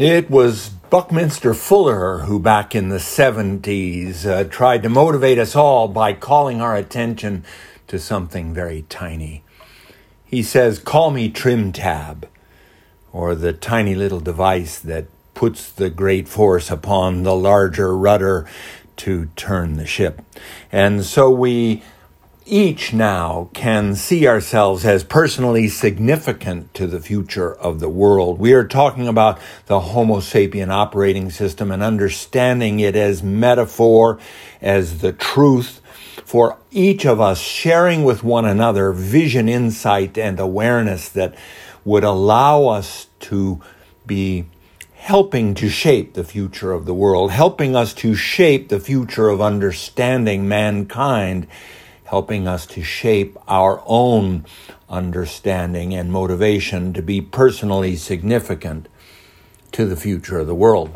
[0.00, 5.88] It was Buckminster Fuller who, back in the 70s, uh, tried to motivate us all
[5.88, 7.44] by calling our attention
[7.86, 9.44] to something very tiny.
[10.24, 12.26] He says, Call me Trim Tab,
[13.12, 18.46] or the tiny little device that puts the great force upon the larger rudder
[18.96, 20.22] to turn the ship.
[20.72, 21.82] And so we
[22.46, 28.38] each now can see ourselves as personally significant to the future of the world.
[28.38, 34.18] We are talking about the Homo sapien operating system and understanding it as metaphor,
[34.60, 35.80] as the truth
[36.24, 41.34] for each of us sharing with one another vision, insight, and awareness that
[41.84, 43.60] would allow us to
[44.06, 44.46] be
[44.94, 49.40] helping to shape the future of the world, helping us to shape the future of
[49.40, 51.46] understanding mankind
[52.10, 54.44] helping us to shape our own
[54.88, 58.88] understanding and motivation to be personally significant
[59.70, 60.90] to the future of the world.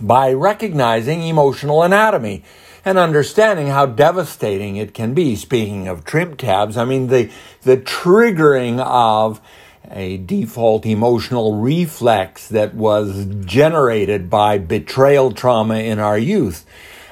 [0.00, 2.42] By recognizing emotional anatomy
[2.86, 5.36] and understanding how devastating it can be.
[5.36, 9.42] Speaking of trim tabs, I mean, the, the triggering of
[9.90, 16.64] a default emotional reflex that was generated by betrayal trauma in our youth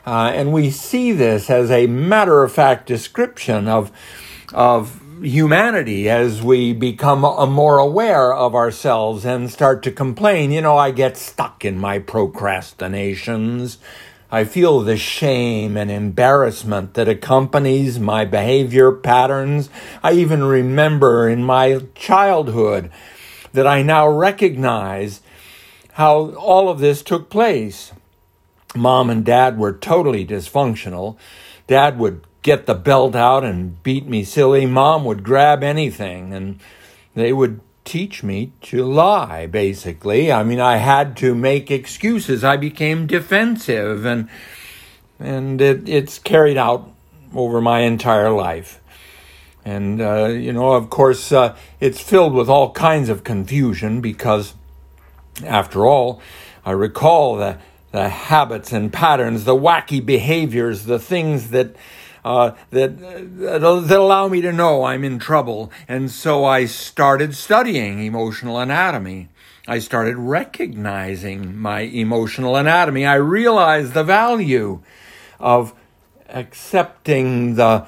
[0.06, 3.92] uh, and we see this as a matter of fact description of,
[4.52, 10.50] of humanity as we become more aware of ourselves and start to complain.
[10.50, 13.78] You know, I get stuck in my procrastinations.
[14.30, 19.68] I feel the shame and embarrassment that accompanies my behavior patterns.
[20.02, 22.90] I even remember in my childhood
[23.52, 25.20] that I now recognize
[25.92, 27.92] how all of this took place
[28.74, 31.16] mom and dad were totally dysfunctional.
[31.66, 34.66] Dad would get the belt out and beat me silly.
[34.66, 36.58] Mom would grab anything and
[37.14, 40.32] they would teach me to lie, basically.
[40.32, 42.44] I mean, I had to make excuses.
[42.44, 44.28] I became defensive and
[45.18, 46.90] and it, it's carried out
[47.34, 48.80] over my entire life.
[49.64, 54.54] And, uh, you know, of course, uh, it's filled with all kinds of confusion because,
[55.44, 56.20] after all,
[56.64, 57.60] I recall that
[57.92, 61.76] the habits and patterns, the wacky behaviors, the things that
[62.24, 65.72] uh, that, that that allow me to know I'm in trouble.
[65.88, 69.28] And so I started studying emotional anatomy.
[69.66, 73.04] I started recognizing my emotional anatomy.
[73.06, 74.82] I realized the value
[75.38, 75.74] of
[76.28, 77.86] accepting the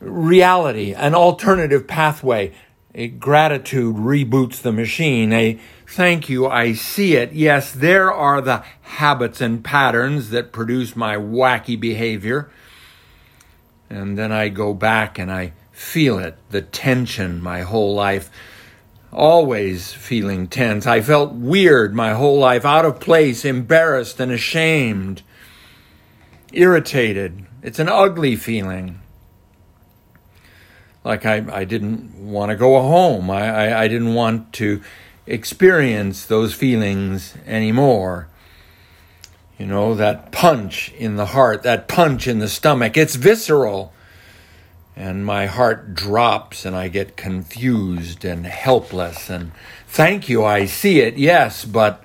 [0.00, 2.52] reality, an alternative pathway.
[2.98, 5.30] A gratitude reboots the machine.
[5.34, 7.32] A Thank you, I see it.
[7.32, 12.50] Yes, there are the habits and patterns that produce my wacky behavior.
[13.90, 18.30] And then I go back and I feel it, the tension my whole life.
[19.12, 20.86] Always feeling tense.
[20.86, 25.22] I felt weird my whole life, out of place, embarrassed and ashamed,
[26.50, 27.46] irritated.
[27.62, 29.00] It's an ugly feeling.
[31.06, 33.30] Like I, I didn't want to go home.
[33.30, 34.82] I, I, I didn't want to
[35.24, 38.26] experience those feelings anymore.
[39.56, 43.92] You know, that punch in the heart, that punch in the stomach, it's visceral.
[44.96, 49.30] And my heart drops and I get confused and helpless.
[49.30, 49.52] And
[49.86, 52.02] thank you, I see it, yes, but,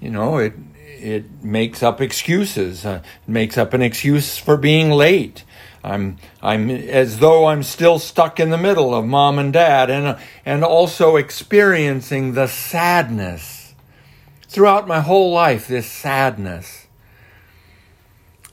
[0.00, 2.86] you know, it, it makes up excuses.
[2.86, 5.42] Uh, it makes up an excuse for being late.
[5.86, 10.18] I'm I'm as though I'm still stuck in the middle of mom and dad and
[10.44, 13.74] and also experiencing the sadness.
[14.48, 16.88] Throughout my whole life this sadness.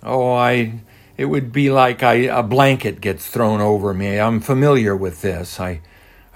[0.03, 0.81] Oh I
[1.17, 4.19] it would be like I a blanket gets thrown over me.
[4.19, 5.59] I'm familiar with this.
[5.59, 5.81] I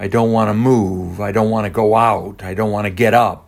[0.00, 1.20] I don't want to move.
[1.20, 2.42] I don't want to go out.
[2.42, 3.47] I don't want to get up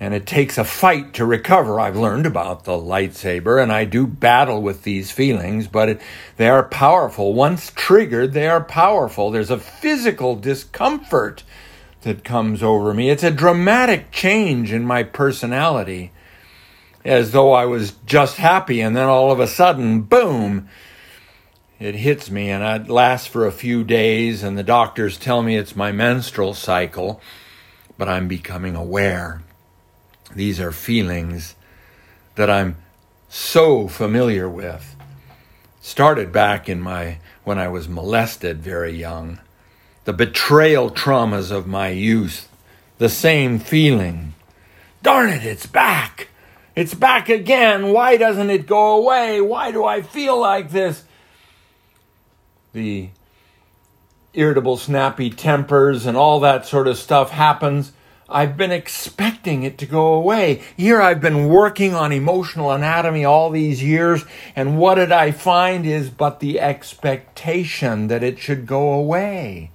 [0.00, 1.80] and it takes a fight to recover.
[1.80, 6.00] I've learned about the lightsaber, and I do battle with these feelings, but it,
[6.36, 7.34] they are powerful.
[7.34, 9.30] Once triggered, they are powerful.
[9.30, 11.42] There's a physical discomfort
[12.02, 13.10] that comes over me.
[13.10, 16.12] It's a dramatic change in my personality,
[17.04, 20.68] as though I was just happy, and then all of a sudden, boom,
[21.80, 25.56] it hits me, and it lasts for a few days, and the doctors tell me
[25.56, 27.20] it's my menstrual cycle,
[27.96, 29.42] but I'm becoming aware.
[30.34, 31.54] These are feelings
[32.34, 32.76] that I'm
[33.28, 34.96] so familiar with.
[35.80, 39.40] Started back in my when I was molested very young.
[40.04, 42.48] The betrayal traumas of my youth.
[42.98, 44.34] The same feeling.
[45.02, 46.28] Darn it, it's back.
[46.74, 47.92] It's back again.
[47.92, 49.40] Why doesn't it go away?
[49.40, 51.04] Why do I feel like this?
[52.72, 53.08] The
[54.34, 57.92] irritable, snappy tempers and all that sort of stuff happens
[58.30, 60.62] I've been expecting it to go away.
[60.76, 65.86] Here I've been working on emotional anatomy all these years, and what did I find
[65.86, 69.70] is but the expectation that it should go away.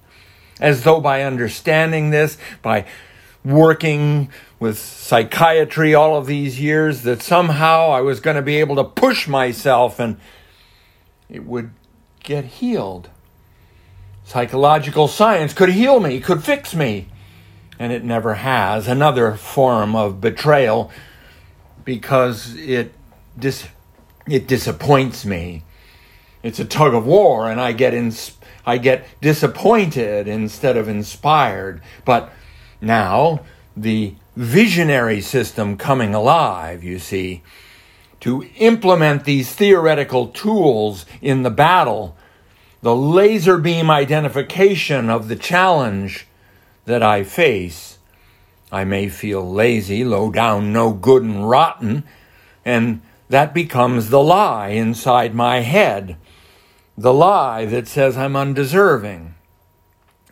[0.60, 2.86] As though by understanding this, by
[3.44, 4.30] working
[4.60, 8.84] with psychiatry all of these years, that somehow I was going to be able to
[8.84, 10.16] push myself and
[11.28, 11.72] it would
[12.22, 13.10] get healed.
[14.22, 17.08] Psychological science could heal me, could fix me,
[17.78, 18.88] and it never has.
[18.88, 20.90] Another form of betrayal
[21.84, 22.92] because it
[23.38, 23.68] dis-
[24.28, 25.62] it disappoints me.
[26.42, 28.36] It's a tug of war, and I get ins-
[28.66, 31.82] I get disappointed instead of inspired.
[32.04, 32.32] But
[32.80, 33.40] now
[33.76, 37.42] the visionary system coming alive, you see,
[38.20, 42.16] to implement these theoretical tools in the battle
[42.84, 46.26] the laser beam identification of the challenge
[46.84, 47.98] that I face.
[48.72, 52.04] I may feel lazy, low down, no good, and rotten,
[52.64, 56.16] and that becomes the lie inside my head.
[56.96, 59.34] The lie that says I'm undeserving.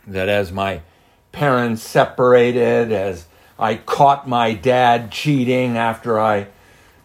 [0.07, 0.83] That as my
[1.31, 3.27] parents separated, as
[3.59, 6.49] I caught my dad cheating after I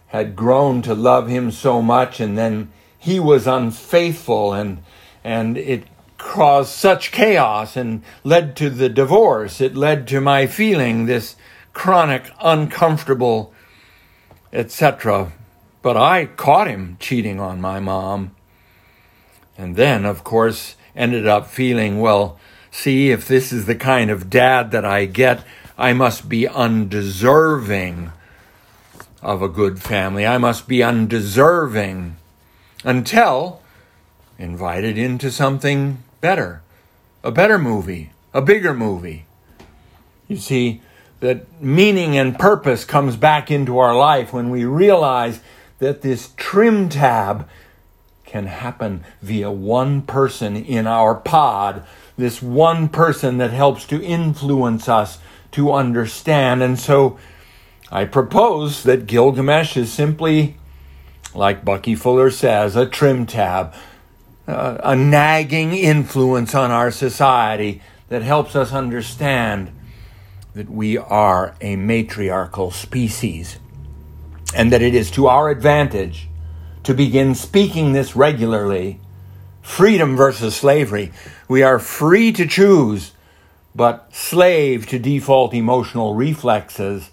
[0.08, 4.82] had grown to love him so much, and then he was unfaithful and
[5.22, 5.84] and it
[6.18, 9.60] caused such chaos and led to the divorce.
[9.60, 11.36] It led to my feeling this
[11.72, 13.54] chronic, uncomfortable,
[14.52, 15.32] etc.
[15.80, 18.34] But I caught him cheating on my mom.
[19.56, 22.38] And then, of course, ended up feeling, well,
[22.70, 25.44] see, if this is the kind of dad that I get,
[25.76, 28.12] I must be undeserving
[29.22, 30.26] of a good family.
[30.26, 32.16] I must be undeserving
[32.84, 33.62] until
[34.38, 36.62] invited into something better,
[37.22, 39.26] a better movie, a bigger movie.
[40.26, 40.82] You see,
[41.20, 45.40] that meaning and purpose comes back into our life when we realize
[45.78, 47.48] that this trim tab
[48.24, 51.84] can happen via one person in our pod,
[52.16, 55.18] this one person that helps to influence us
[55.52, 56.62] to understand.
[56.62, 57.18] And so
[57.90, 60.56] I propose that Gilgamesh is simply,
[61.34, 63.72] like Bucky Fuller says, a trim tab,
[64.48, 69.70] uh, a nagging influence on our society that helps us understand
[70.54, 73.58] that we are a matriarchal species
[74.54, 76.28] and that it is to our advantage
[76.82, 78.98] to begin speaking this regularly.
[79.60, 81.12] Freedom versus slavery.
[81.46, 83.12] We are free to choose,
[83.74, 87.10] but slave to default emotional reflexes.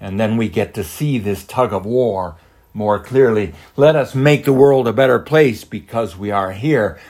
[0.00, 2.36] And then we get to see this tug of war
[2.76, 3.54] more clearly.
[3.74, 7.00] Let us make the world a better place because we are here.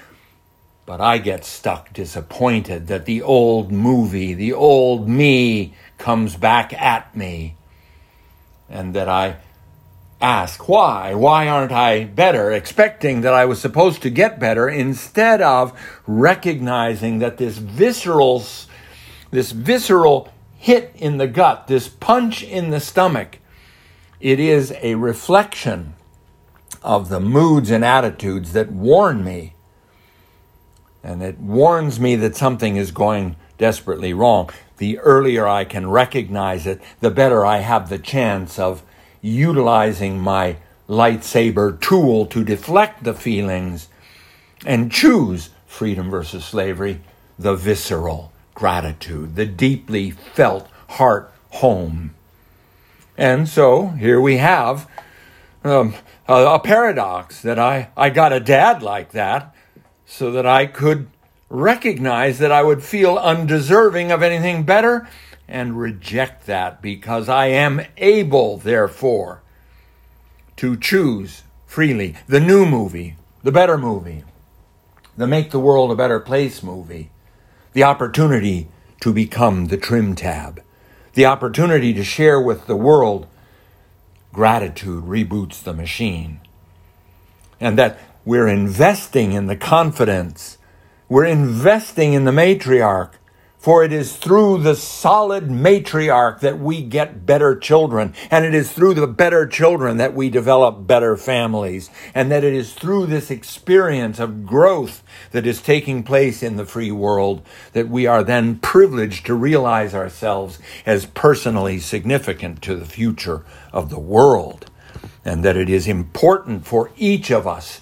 [0.86, 7.16] But I get stuck disappointed that the old movie, the old me, comes back at
[7.16, 7.56] me.
[8.70, 9.38] And that I
[10.20, 11.14] ask, why?
[11.14, 12.52] Why aren't I better?
[12.52, 15.76] Expecting that I was supposed to get better instead of
[16.06, 18.44] recognizing that this visceral,
[19.32, 23.38] this visceral hit in the gut, this punch in the stomach,
[24.20, 25.94] it is a reflection
[26.82, 29.54] of the moods and attitudes that warn me.
[31.02, 34.50] And it warns me that something is going desperately wrong.
[34.78, 38.82] The earlier I can recognize it, the better I have the chance of
[39.20, 40.56] utilizing my
[40.88, 43.88] lightsaber tool to deflect the feelings
[44.64, 47.00] and choose freedom versus slavery,
[47.38, 52.15] the visceral gratitude, the deeply felt heart home.
[53.16, 54.88] And so here we have
[55.64, 55.94] um,
[56.28, 59.54] a, a paradox that I, I got a dad like that
[60.04, 61.08] so that I could
[61.48, 65.08] recognize that I would feel undeserving of anything better
[65.48, 69.42] and reject that because I am able, therefore,
[70.56, 72.16] to choose freely.
[72.26, 74.24] The new movie, the better movie,
[75.16, 77.10] the Make the World a Better Place movie,
[77.72, 78.68] the opportunity
[79.00, 80.62] to become the trim tab
[81.16, 83.26] the opportunity to share with the world,
[84.34, 86.38] gratitude reboots the machine.
[87.58, 90.58] And that we're investing in the confidence,
[91.08, 93.12] we're investing in the matriarch
[93.66, 98.14] for it is through the solid matriarch that we get better children.
[98.30, 101.90] And it is through the better children that we develop better families.
[102.14, 106.64] And that it is through this experience of growth that is taking place in the
[106.64, 112.86] free world that we are then privileged to realize ourselves as personally significant to the
[112.86, 114.70] future of the world.
[115.24, 117.80] And that it is important for each of us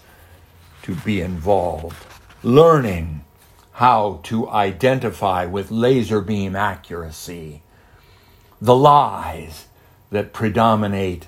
[0.84, 2.06] to be involved,
[2.42, 3.22] learning
[3.74, 7.60] how to identify with laser beam accuracy
[8.60, 9.66] the lies
[10.10, 11.26] that predominate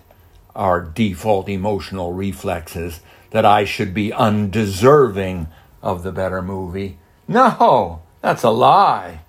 [0.54, 3.00] our default emotional reflexes,
[3.30, 5.48] that I should be undeserving
[5.82, 6.98] of the better movie.
[7.26, 9.20] No, that's a lie.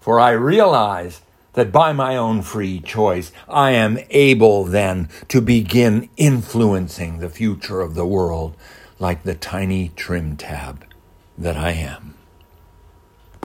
[0.00, 6.08] For I realize that by my own free choice, I am able then to begin
[6.16, 8.56] influencing the future of the world
[8.98, 10.84] like the tiny trim tab
[11.38, 12.14] that I am.